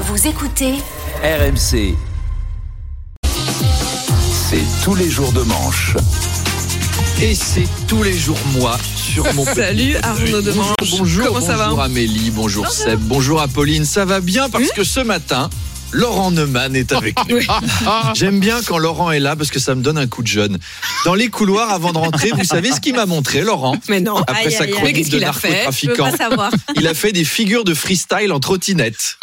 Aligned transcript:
Vous 0.00 0.28
écoutez 0.28 0.74
RMC. 1.24 1.96
C'est 3.24 4.84
tous 4.84 4.94
les 4.94 5.10
jours 5.10 5.32
de 5.32 5.42
manche. 5.42 5.96
Et 7.20 7.34
c'est 7.34 7.66
tous 7.88 8.04
les 8.04 8.16
jours 8.16 8.38
moi 8.56 8.78
sur 8.94 9.24
mon 9.34 9.44
Salut 9.54 9.96
Arnaud 9.96 10.40
Demange. 10.40 10.74
Bonjour, 10.78 10.98
bonjour, 11.00 11.26
Comment 11.26 11.40
ça 11.40 11.56
va 11.56 11.64
bonjour 11.64 11.82
Amélie, 11.82 12.30
bonjour 12.30 12.68
Seb, 12.68 13.00
bonjour 13.00 13.40
Apolline. 13.40 13.84
Ça 13.84 14.04
va 14.04 14.20
bien 14.20 14.48
parce 14.48 14.70
que 14.70 14.84
ce 14.84 15.00
matin, 15.00 15.50
Laurent 15.92 16.30
Neumann 16.30 16.76
est 16.76 16.92
avec 16.92 17.16
nous. 17.28 17.38
J'aime 18.14 18.40
bien 18.40 18.60
quand 18.66 18.76
Laurent 18.78 19.10
est 19.10 19.20
là 19.20 19.36
parce 19.36 19.50
que 19.50 19.58
ça 19.58 19.74
me 19.74 19.82
donne 19.82 19.96
un 19.96 20.06
coup 20.06 20.22
de 20.22 20.26
jeune. 20.28 20.58
Dans 21.04 21.14
les 21.14 21.28
couloirs 21.28 21.70
avant 21.70 21.92
de 21.92 21.98
rentrer, 21.98 22.30
vous 22.30 22.44
savez 22.44 22.72
ce 22.72 22.80
qu'il 22.80 22.94
m'a 22.94 23.06
montré, 23.06 23.40
Laurent 23.40 23.74
Mais 23.88 24.00
non. 24.00 24.18
Après 24.18 24.46
Aïe, 24.46 24.52
sa 24.52 24.64
aïe, 24.64 24.70
chronique 24.70 25.08
de 25.08 25.18
narcotrafiquant, 25.18 26.10
il 26.76 26.86
a 26.86 26.92
fait 26.94 27.12
des 27.12 27.24
figures 27.24 27.64
de 27.64 27.72
freestyle 27.72 28.32
en 28.32 28.40
trottinette. 28.40 29.16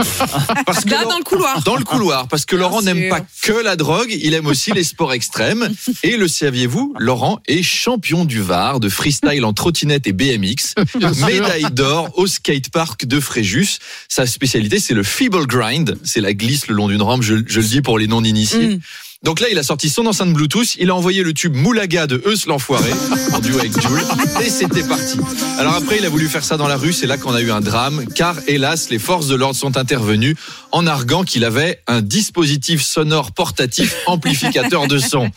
Parce 0.66 0.84
que 0.86 0.90
Là, 0.90 1.02
Laurent- 1.02 1.10
dans 1.12 1.18
le 1.20 1.24
couloir. 1.24 1.64
Dans 1.64 1.76
le 1.76 1.84
couloir, 1.84 2.28
parce 2.28 2.46
que 2.46 2.55
Laurent 2.55 2.82
n'aime 2.82 3.10
pas 3.10 3.22
que 3.44 3.54
la 3.54 3.76
drogue, 3.76 4.10
il 4.20 4.34
aime 4.34 4.48
aussi 4.48 4.72
les 4.72 4.84
sports 4.84 5.13
extrêmes. 5.13 5.70
Et 6.04 6.18
le 6.18 6.27
saviez-vous, 6.27 6.96
Laurent 6.98 7.40
est 7.48 7.62
champion 7.62 8.26
du 8.26 8.41
Var 8.41 8.79
de 8.79 8.90
freestyle 8.90 9.46
en 9.46 9.54
trottinette 9.54 10.07
et 10.07 10.13
BMX, 10.13 10.74
médaille 11.27 11.68
d'or 11.72 12.10
au 12.18 12.26
skatepark 12.26 13.05
de 13.05 13.20
Fréjus. 13.20 13.77
Sa 14.10 14.26
spécialité, 14.26 14.79
c'est 14.79 14.94
le 14.96 15.04
feeble 15.04 15.46
grind, 15.46 15.98
c'est 16.04 16.22
la 16.22 16.34
glisse 16.34 16.54
le 16.67 16.73
long 16.73 16.87
d'une 16.87 17.01
rampe, 17.01 17.21
je, 17.21 17.35
je 17.45 17.59
le 17.59 17.65
dis 17.65 17.81
pour 17.81 17.99
les 17.99 18.07
non-initiés. 18.07 18.75
Mm. 18.75 18.79
Donc 19.25 19.39
là, 19.39 19.48
il 19.49 19.57
a 19.57 19.63
sorti 19.63 19.89
son 19.89 20.05
enceinte 20.05 20.31
Bluetooth, 20.34 20.75
il 20.77 20.91
a 20.91 20.95
envoyé 20.95 21.23
le 21.23 21.34
tube 21.34 21.55
Moulaga 21.55 22.05
de 22.05 22.21
Eus 22.27 22.45
l'enfoiré, 22.45 22.91
en 23.34 23.39
duo 23.39 23.57
avec 23.57 23.71
Jules, 23.71 24.05
et 24.45 24.49
c'était 24.51 24.83
parti. 24.83 25.20
Alors 25.57 25.73
après, 25.73 25.98
il 25.98 26.05
a 26.05 26.09
voulu 26.09 26.27
faire 26.27 26.43
ça 26.43 26.57
dans 26.57 26.67
la 26.67 26.77
rue, 26.77 26.93
c'est 26.93 27.07
là 27.07 27.17
qu'on 27.17 27.33
a 27.33 27.41
eu 27.41 27.49
un 27.49 27.59
drame, 27.59 28.05
car 28.13 28.35
hélas, 28.45 28.91
les 28.91 28.99
forces 28.99 29.26
de 29.26 29.33
l'ordre 29.33 29.55
sont 29.55 29.77
intervenues 29.77 30.35
en 30.71 30.85
arguant 30.85 31.23
qu'il 31.23 31.43
avait 31.43 31.81
un 31.87 32.01
dispositif 32.01 32.83
sonore 32.83 33.31
portatif 33.31 33.95
amplificateur 34.05 34.87
de 34.87 34.99
son. 34.99 35.31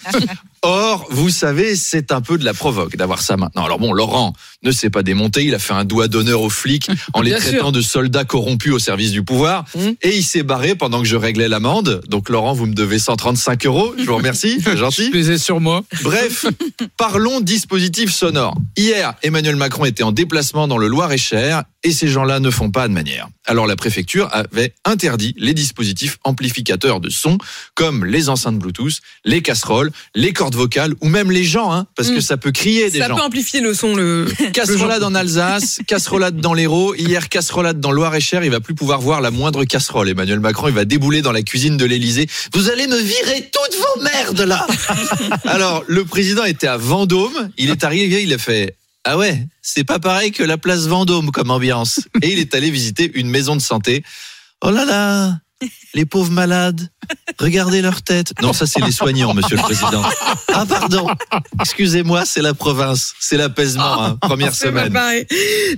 Or, 0.63 1.07
vous 1.11 1.31
savez, 1.31 1.77
c'est 1.77 2.13
un 2.13 2.21
peu 2.21 2.39
de 2.39 2.45
la 2.45 2.55
provoque 2.55 2.97
d'avoir 2.97 3.21
ça 3.23 3.37
maintenant. 3.37 3.65
Alors 3.65 3.79
bon, 3.79 3.93
Laurent 3.93 4.33
ne 4.63 4.73
s'est 4.73 4.91
pas 4.91 5.03
démonté, 5.03 5.45
il 5.45 5.55
a 5.55 5.59
fait 5.59 5.73
un 5.73 5.85
doigt 5.85 6.09
d'honneur 6.09 6.41
aux 6.43 6.51
flics 6.51 6.89
en 7.15 7.21
les 7.21 7.31
traitant 7.33 7.57
sûr. 7.67 7.73
de 7.73 7.81
soldats 7.81 8.25
corrompus 8.25 8.73
au 8.73 8.79
service 8.79 9.13
du 9.13 9.23
pouvoir, 9.23 9.65
Mmh. 9.75 9.81
et 10.03 10.17
il 10.17 10.23
s'est 10.25 10.43
barré 10.43 10.75
pendant 10.75 11.01
que 11.01 11.07
je 11.07 11.17
réglais 11.17 11.49
l'amende. 11.49 12.01
Donc 12.09 12.29
Laurent, 12.29 12.53
vous 12.55 12.67
me 12.67 12.75
devez 12.75 12.99
135 12.99 13.67
euros, 13.67 13.95
je 13.99 14.05
vous 14.05 14.17
remercie, 14.17 14.61
c'est 14.65 14.77
gentil. 14.77 15.11
plaisais 15.11 15.39
sur 15.39 15.61
moi. 15.61 15.83
Bref, 16.03 16.47
parlons 16.97 17.41
dispositif 17.41 18.13
sonore. 18.13 18.57
Hier, 18.77 19.15
Emmanuel 19.23 19.57
Macron 19.57 19.85
était 19.85 20.03
en 20.03 20.13
déplacement 20.13 20.67
dans 20.69 20.79
le 20.79 20.89
Loir-et-Cher 20.89 21.65
et 21.85 21.93
ces 21.93 22.09
gens-là 22.09 22.41
ne 22.41 22.51
font 22.51 22.71
pas 22.71 22.89
de 22.89 22.93
manière. 22.93 23.29
Alors 23.49 23.67
la 23.67 23.75
préfecture 23.77 24.29
avait 24.33 24.75
interdit 24.85 25.35
les 25.39 25.55
dispositifs 25.55 26.19
amplificateurs 26.23 27.01
de 27.01 27.09
son 27.11 27.39
comme 27.75 28.05
les 28.05 28.29
enceintes 28.29 28.59
Bluetooth, 28.59 28.99
les 29.25 29.43
casseroles, 29.43 29.91
les 30.15 30.33
cordes 30.33 30.55
vocales 30.55 30.95
ou 31.01 31.09
même 31.09 31.31
les 31.31 31.45
gens, 31.45 31.73
hein, 31.73 31.87
parce 31.97 32.11
que 32.11 32.19
Mm. 32.19 32.21
ça 32.21 32.37
peut 32.37 32.53
crier 32.53 32.91
des 32.91 32.99
Ça 32.99 33.09
gens. 33.09 33.17
peut 33.17 33.23
amplifier 33.23 33.61
le 33.61 33.73
son. 33.75 33.95
Le... 33.97 34.27
Casserolade 34.53 35.03
en 35.03 35.15
Alsace, 35.15 35.81
casserolade 35.87 36.37
dans 36.41 36.53
l'Hérault, 36.55 36.95
hier 36.95 37.29
casserolade 37.29 37.81
dans 37.81 37.91
Loire-et-Cher, 37.91 38.45
il 38.45 38.51
va 38.51 38.61
plus 38.61 38.75
pouvoir 38.75 39.01
voir 39.01 39.21
la 39.21 39.31
moindre 39.31 39.65
casserole. 39.65 40.09
Emmanuel 40.09 40.41
Macron, 40.41 40.69
il 40.69 40.75
va 40.75 40.85
débouler 40.85 41.23
dans 41.23 41.33
la 41.33 41.43
cuisine 41.43 41.77
de 41.79 41.85
l'Élysée. 41.87 42.29
Vous 42.53 42.69
allez 42.71 42.87
me 42.87 42.99
virer 42.99 43.51
toutes 43.51 43.77
vos 43.79 44.03
merdes 44.03 44.41
là. 44.43 44.67
Alors, 45.45 45.85
le 45.87 46.05
président 46.05 46.45
était 46.45 46.67
à 46.67 46.77
Vendôme, 46.77 47.51
il 47.57 47.71
est 47.71 47.83
arrivé, 47.83 48.23
il 48.23 48.33
a 48.35 48.39
fait 48.39 48.77
ah 49.05 49.17
ouais, 49.17 49.47
c'est 49.63 49.85
pas 49.85 49.99
pareil 49.99 50.33
que 50.33 50.43
la 50.43 50.59
place 50.59 50.87
Vendôme 50.87 51.31
comme 51.31 51.51
ambiance. 51.51 52.01
Et 52.23 52.33
il 52.33 52.39
est 52.39 52.55
allé 52.55 52.71
visiter 52.71 53.11
une 53.15 53.29
maison 53.29 53.57
de 53.57 53.61
santé. 53.63 54.03
Oh 54.63 54.71
là 54.71 54.85
là, 54.85 55.39
les 55.95 56.05
pauvres 56.05 56.31
malades, 56.31 56.89
regardez 57.39 57.81
leur 57.81 58.03
tête. 58.03 58.33
Non, 58.43 58.53
ça 58.53 58.67
c'est 58.67 58.81
les 58.85 58.93
soignants, 58.93 59.35
monsieur 59.35 59.57
le 59.57 59.63
président. 59.63 60.03
Ah 60.53 60.67
pardon, 60.67 61.07
excusez-moi, 61.61 62.25
c'est 62.25 62.43
la 62.43 62.55
province, 62.55 63.15
c'est 63.21 63.37
l'apaisement, 63.37 64.03
hein, 64.03 64.17
première 64.21 64.55
semaine. 64.55 64.93
pareil. 64.93 65.27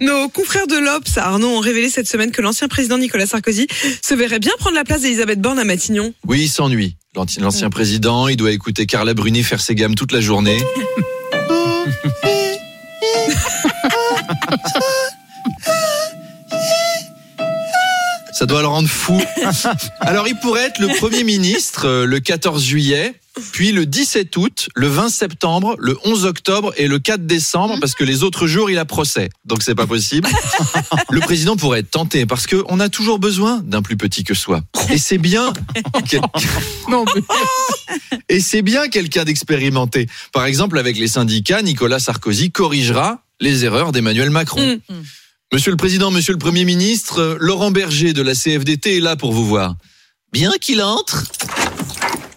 Nos 0.01 0.29
confrères 0.29 0.67
de 0.67 0.77
l'Obs, 0.77 1.17
Arnaud, 1.17 1.59
ont 1.59 1.61
révélé 1.61 1.91
cette 1.91 2.09
semaine 2.09 2.31
que 2.31 2.43
l'ancien 2.43 2.69
président 2.69 2.99
Nicolas 2.99 3.27
Sarkozy 3.27 3.67
se 4.03 4.15
verrait 4.15 4.39
bien 4.39 4.53
prendre 4.59 4.77
la 4.77 4.85
place 4.85 5.03
d'Elisabeth 5.03 5.41
Borne 5.41 5.59
à 5.59 5.65
Matignon. 5.65 6.15
Oui, 6.27 6.43
il 6.43 6.49
s'ennuie. 6.49 6.97
L'ancien 7.15 7.71
président, 7.71 8.29
il 8.29 8.37
doit 8.37 8.53
écouter 8.53 8.87
Carla 8.87 9.15
Bruni 9.15 9.43
faire 9.43 9.61
ses 9.61 9.75
gammes 9.75 9.95
toute 9.95 10.13
la 10.13 10.21
journée. 10.21 10.59
doit 18.51 18.61
le 18.63 18.67
rendre 18.69 18.89
fou. 18.89 19.23
Alors, 20.01 20.27
il 20.29 20.35
pourrait 20.37 20.65
être 20.67 20.81
le 20.81 20.89
Premier 20.99 21.23
ministre 21.25 21.87
euh, 21.87 22.05
le 22.05 22.19
14 22.19 22.63
juillet, 22.63 23.15
puis 23.53 23.71
le 23.71 23.87
17 23.87 24.37
août, 24.37 24.69
le 24.75 24.89
20 24.89 25.09
septembre, 25.09 25.77
le 25.79 25.97
11 26.05 26.25
octobre 26.25 26.73
et 26.77 26.89
le 26.89 26.99
4 26.99 27.27
décembre, 27.27 27.77
parce 27.81 27.95
que 27.95 28.03
les 28.03 28.25
autres 28.25 28.49
jours, 28.49 28.69
il 28.69 28.77
a 28.79 28.85
procès. 28.85 29.31
Donc, 29.45 29.63
c'est 29.63 29.77
pas 29.77 29.87
possible. 29.87 30.29
Le 31.11 31.21
président 31.21 31.57
pourrait 31.57 31.81
être 31.81 31.91
tenté, 31.91 32.27
parce 32.27 32.47
qu'on 32.49 32.81
a 32.81 32.89
toujours 32.89 33.19
besoin 33.21 33.61
d'un 33.65 33.83
plus 33.83 33.97
petit 33.97 34.25
que 34.25 34.35
soi. 34.35 34.63
Et 34.91 34.99
c'est 34.99 35.19
bien. 35.19 35.53
quel- 36.09 36.21
Non, 36.89 37.05
mais 37.15 37.23
et 38.29 38.41
c'est 38.41 38.63
bien 38.63 38.89
quelqu'un 38.89 39.25
d'expérimenté. 39.25 40.09
Par 40.33 40.45
exemple, 40.45 40.79
avec 40.79 40.97
les 40.99 41.09
syndicats, 41.09 41.63
Nicolas 41.63 42.01
Sarkozy 42.01 42.51
corrigera 42.51 43.23
les 43.41 43.65
erreurs 43.65 43.93
d'Emmanuel 43.93 44.31
Macron. 44.31 44.79
Mm. 44.89 44.95
Monsieur 45.53 45.73
le 45.73 45.77
Président, 45.77 46.13
Monsieur 46.13 46.33
le 46.33 46.39
Premier 46.39 46.65
ministre, 46.65 47.37
Laurent 47.41 47.73
Berger 47.73 48.13
de 48.13 48.23
la 48.23 48.35
CFDT 48.35 48.99
est 48.99 49.01
là 49.01 49.17
pour 49.17 49.33
vous 49.33 49.45
voir. 49.45 49.75
Bien 50.33 50.53
qu'il 50.61 50.81
entre. 50.81 51.25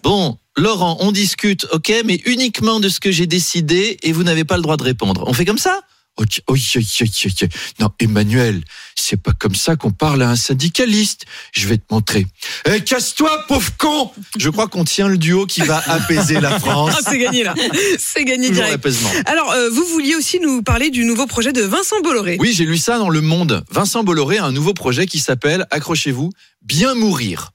Bon, 0.02 0.40
Laurent, 0.58 0.98
on 1.00 1.12
discute, 1.12 1.68
ok, 1.72 1.94
mais 2.06 2.20
uniquement 2.26 2.80
de 2.80 2.90
ce 2.90 3.00
que 3.00 3.12
j'ai 3.12 3.28
décidé 3.28 3.98
et 4.02 4.14
vous 4.14 4.24
n'avez 4.24 4.46
pas 4.46 4.56
le 4.56 4.64
droit 4.64 4.78
de 4.78 4.84
répondre. 4.84 5.26
On 5.28 5.34
fait 5.34 5.46
comme 5.46 5.60
ça? 5.60 5.82
Oi, 6.20 6.26
oi, 6.48 6.58
oi. 6.78 7.48
Non, 7.80 7.90
Emmanuel, 8.00 8.64
c'est 8.96 9.18
pas 9.18 9.32
comme 9.32 9.56
ça 9.56 9.76
qu'on 9.76 9.92
parle 9.92 10.22
à 10.22 10.30
un 10.30 10.36
syndicaliste. 10.36 11.26
Je 11.54 11.68
vais 11.68 11.78
te 11.78 11.92
montrer. 11.92 12.28
Eh, 12.72 12.82
casse-toi, 12.82 13.46
pauvre 13.48 13.72
con 13.78 14.12
Je 14.38 14.50
crois 14.50 14.68
qu'on 14.68 14.84
tient 14.84 15.08
le 15.08 15.18
duo 15.18 15.48
qui 15.48 15.62
va 15.62 15.82
apaiser 15.88 16.40
la 16.40 16.60
France. 16.60 16.96
C'est 17.10 17.18
gagné 17.18 17.44
là. 17.44 17.56
C'est 17.98 18.26
gagné 18.26 18.50
Toujours 18.50 18.66
direct. 18.66 18.72
l'apaisement. 18.74 19.10
Alors, 19.26 19.52
euh, 19.52 19.70
vous 19.72 19.86
vouliez 19.86 20.16
aussi 20.16 20.40
nous 20.40 20.62
parler 20.62 20.92
du 20.92 21.04
nouveau 21.06 21.26
projet 21.26 21.52
de 21.52 21.64
Vincent 21.64 22.00
Bolloré. 22.04 22.38
Oui, 22.40 22.54
j'ai 22.54 22.66
lu 22.66 22.78
ça 22.78 23.00
dans 23.00 23.10
Le 23.10 23.22
Monde. 23.22 23.66
Vincent 23.72 24.04
Bolloré 24.04 24.38
a 24.38 24.46
un 24.46 24.52
nouveau 24.52 24.74
projet 24.76 25.08
qui 25.08 25.20
s'appelle, 25.20 25.66
accrochez-vous, 25.72 26.30
Bien 26.62 26.94
mourir. 26.94 27.52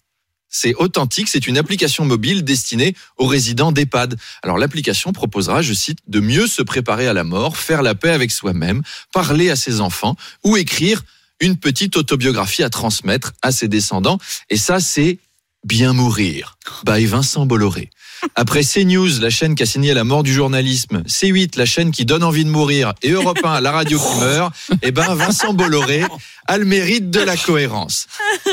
C'est 0.48 0.74
authentique, 0.74 1.28
c'est 1.28 1.46
une 1.46 1.58
application 1.58 2.04
mobile 2.04 2.42
destinée 2.42 2.94
aux 3.16 3.26
résidents 3.26 3.72
d'EHPAD. 3.72 4.18
Alors 4.42 4.58
l'application 4.58 5.12
proposera, 5.12 5.62
je 5.62 5.74
cite, 5.74 5.98
de 6.06 6.20
mieux 6.20 6.46
se 6.46 6.62
préparer 6.62 7.06
à 7.06 7.12
la 7.12 7.24
mort, 7.24 7.56
faire 7.56 7.82
la 7.82 7.94
paix 7.94 8.10
avec 8.10 8.30
soi-même, 8.30 8.82
parler 9.12 9.50
à 9.50 9.56
ses 9.56 9.80
enfants 9.80 10.16
ou 10.44 10.56
écrire 10.56 11.02
une 11.40 11.56
petite 11.56 11.96
autobiographie 11.96 12.62
à 12.62 12.70
transmettre 12.70 13.32
à 13.42 13.52
ses 13.52 13.68
descendants. 13.68 14.18
Et 14.50 14.56
ça, 14.56 14.80
c'est 14.80 15.18
Bien 15.64 15.92
mourir, 15.92 16.56
by 16.86 17.04
Vincent 17.06 17.44
Bolloré. 17.44 17.90
Après 18.36 18.62
CNews, 18.62 19.18
la 19.20 19.28
chaîne 19.28 19.54
qui 19.56 19.64
a 19.64 19.66
signé 19.66 19.92
la 19.92 20.04
mort 20.04 20.22
du 20.22 20.32
journalisme, 20.32 21.02
C8, 21.06 21.58
la 21.58 21.66
chaîne 21.66 21.90
qui 21.90 22.04
donne 22.04 22.22
envie 22.22 22.44
de 22.44 22.50
mourir, 22.50 22.92
et 23.02 23.10
Europe 23.10 23.40
1, 23.42 23.60
la 23.60 23.72
radio 23.72 23.98
qui 23.98 24.20
meurt, 24.20 24.54
eh 24.82 24.92
ben 24.92 25.14
Vincent 25.14 25.52
Bolloré 25.54 26.04
a 26.46 26.58
le 26.58 26.64
mérite 26.64 27.10
de 27.10 27.20
la 27.20 27.36
cohérence. 27.36 28.06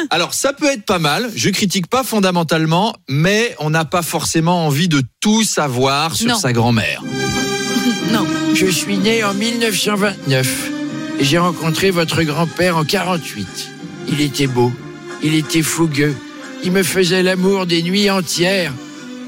Alors 0.09 0.33
ça 0.33 0.51
peut 0.51 0.65
être 0.65 0.83
pas 0.83 0.97
mal, 0.99 1.31
je 1.35 1.49
critique 1.51 1.87
pas 1.87 2.03
fondamentalement, 2.03 2.95
mais 3.07 3.55
on 3.59 3.69
n'a 3.69 3.85
pas 3.85 4.01
forcément 4.01 4.65
envie 4.65 4.87
de 4.89 5.03
tout 5.19 5.43
savoir 5.43 6.15
sur 6.15 6.27
Non. 6.29 6.35
sa 6.35 6.53
grand-mère. 6.53 7.01
Non. 8.11 8.25
Je 8.53 8.67
suis 8.67 8.97
né 8.97 9.23
en 9.23 9.33
1929 9.33 10.69
et 11.19 11.23
j'ai 11.25 11.37
rencontré 11.37 11.91
votre 11.91 12.23
grand-père 12.23 12.77
en 12.77 12.83
48. 12.85 13.47
Il 14.07 14.21
était 14.21 14.47
beau, 14.47 14.71
il 15.23 15.33
était 15.35 15.63
fougueux, 15.63 16.15
il 16.65 16.71
me 16.71 16.83
faisait 16.83 17.21
l'amour 17.21 17.67
des 17.67 17.83
nuits 17.83 18.09
entières. 18.09 18.73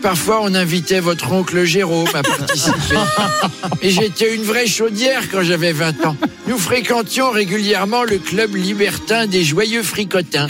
Parfois, 0.02 0.40
on 0.42 0.54
invitait 0.56 1.00
votre 1.00 1.32
oncle 1.32 1.64
Jérôme 1.66 2.10
à 2.14 2.24
participer. 2.24 2.96
Et 3.82 3.92
j'étais 3.92 4.36
une 4.36 4.44
vraie 4.44 4.68
chaudière 4.68 5.30
quand 5.32 5.44
j'avais 5.44 5.72
20 5.72 6.06
ans. 6.06 6.18
Nous 6.48 6.58
fréquentions 6.58 7.30
régulièrement 7.30 8.04
le 8.04 8.18
club 8.18 8.56
libertin 8.56 9.28
des 9.28 9.44
joyeux 9.44 9.84
fricotins. 9.84 10.48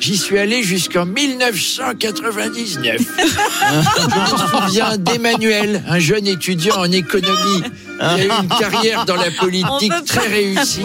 J'y 0.00 0.16
suis 0.16 0.38
allé 0.38 0.62
jusqu'en 0.62 1.06
1999. 1.06 3.00
Je 3.18 4.04
me 4.04 4.66
souviens 4.66 4.96
d'Emmanuel, 4.96 5.82
un 5.88 5.98
jeune 5.98 6.26
étudiant 6.26 6.76
en 6.76 6.90
économie. 6.90 7.62
Il 8.00 8.04
a 8.04 8.24
eu 8.24 8.30
une 8.42 8.48
carrière 8.48 9.04
dans 9.04 9.16
la 9.16 9.30
politique 9.30 9.92
très 10.06 10.28
réussie. 10.28 10.82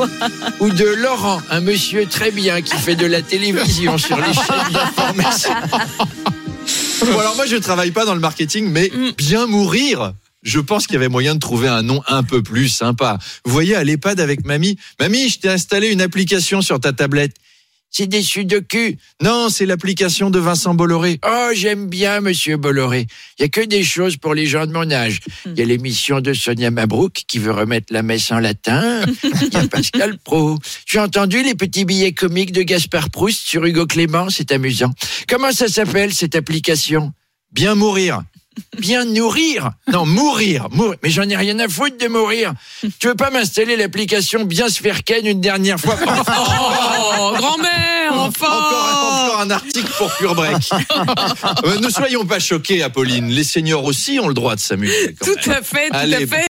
Ou 0.60 0.70
de 0.70 0.86
Laurent, 0.86 1.42
un 1.52 1.62
monsieur 1.62 2.08
très 2.08 2.32
bien 2.32 2.62
qui 2.62 2.76
fait 2.76 2.96
de 2.96 3.06
la 3.06 3.22
télévision 3.22 3.98
sur 3.98 4.18
les 4.18 4.34
chaînes 4.34 4.72
d'information. 4.74 5.54
Bon, 7.06 7.20
alors 7.20 7.36
moi, 7.36 7.46
je 7.46 7.58
travaille 7.58 7.92
pas 7.92 8.06
dans 8.06 8.16
le 8.16 8.22
marketing, 8.22 8.70
mais 8.70 8.92
bien 9.18 9.46
mourir. 9.46 10.14
Je 10.42 10.60
pense 10.60 10.88
qu'il 10.88 10.96
y 10.96 10.98
avait 10.98 11.08
moyen 11.08 11.36
de 11.36 11.40
trouver 11.40 11.70
un 11.70 11.84
nom 11.84 12.02
un 12.08 12.24
peu 12.24 12.44
plus 12.44 12.68
sympa. 12.68 13.18
Vous 13.46 13.52
voyez, 13.52 13.76
à 13.76 13.84
l'EHPAD 13.84 14.20
avec 14.20 14.46
mamie. 14.46 14.78
Mamie, 15.00 15.30
je 15.30 15.40
t'ai 15.40 15.50
installé 15.50 15.90
une 15.90 16.02
application 16.02 16.62
sur 16.62 16.80
ta 16.80 16.92
tablette. 16.92 17.36
C'est 17.96 18.08
des 18.08 18.24
sudoku. 18.24 18.98
Non, 19.22 19.50
c'est 19.50 19.68
l'application 19.68 20.32
de 20.32 20.40
Vincent 20.40 20.74
Bolloré. 20.74 21.20
Oh, 21.24 21.50
j'aime 21.54 21.88
bien 21.88 22.22
Monsieur 22.22 22.58
Bolloré. 22.58 23.06
Il 23.38 23.44
y 23.44 23.46
a 23.46 23.50
que 23.50 23.62
des 23.62 23.84
choses 23.84 24.18
pour 24.18 24.34
les 24.34 24.48
gens 24.48 24.66
de 24.66 24.72
mon 24.72 24.90
âge. 24.90 25.20
Il 25.46 25.60
y 25.60 25.62
a 25.62 25.66
l'émission 25.66 26.20
de 26.20 26.34
Sonia 26.34 26.72
Mabrouk 26.72 27.22
qui 27.28 27.38
veut 27.38 27.52
remettre 27.52 27.94
la 27.94 28.02
messe 28.02 28.32
en 28.32 28.40
latin. 28.40 29.04
Il 29.24 29.54
y 29.54 29.58
a 29.58 29.68
Pascal 29.68 30.18
Pro. 30.18 30.58
J'ai 30.88 31.00
entendu 31.00 31.44
les 31.44 31.54
petits 31.54 31.86
billets 31.86 32.14
comiques 32.14 32.52
de 32.52 32.64
Gaspard 32.64 33.12
Proust 33.12 33.46
sur 33.46 33.64
Hugo 33.64 33.86
Clément, 33.86 34.32
c'est 34.32 34.52
amusant. 34.52 34.92
Comment 35.30 35.52
ça 35.52 35.68
s'appelle 35.68 36.16
cette 36.16 36.34
application? 36.34 37.14
Bien 37.52 37.76
mourir. 37.76 38.24
Bien 38.80 39.06
nourrir. 39.06 39.72
Non, 39.92 40.06
mourir. 40.06 40.68
Mourir. 40.72 40.98
Mais 41.04 41.10
j'en 41.10 41.24
ai 41.30 41.36
rien 41.36 41.58
à 41.60 41.68
foutre 41.68 41.98
de 41.98 42.08
mourir. 42.08 42.54
Tu 43.00 43.08
veux 43.08 43.16
pas 43.16 43.30
m'installer 43.30 43.76
l'application 43.76 44.44
Bien 44.46 44.68
se 44.70 44.82
faire 44.82 45.04
ken 45.04 45.26
une 45.26 45.42
dernière 45.42 45.80
fois? 45.80 45.96
Oh, 47.26 47.32
grand-mère, 47.38 48.12
enfin 48.14 48.48
Encore, 48.48 49.24
encore 49.30 49.40
un 49.42 49.52
article 49.52 49.90
pour 49.98 50.12
Pure 50.16 50.36
Break. 50.36 50.70
Euh, 51.66 51.80
ne 51.80 51.90
soyons 51.90 52.26
pas 52.26 52.40
choqués, 52.40 52.84
Apolline. 52.84 53.30
Les 53.30 53.44
seniors 53.44 53.84
aussi 53.86 54.20
ont 54.20 54.28
le 54.28 54.34
droit 54.34 54.56
de 54.56 54.60
s'amuser. 54.60 55.16
Tout 55.24 55.36
même. 55.48 55.58
à 55.58 55.62
fait, 55.62 55.88
tout 55.90 55.96
Allez, 55.96 56.16
à 56.16 56.20
fait. 56.20 56.26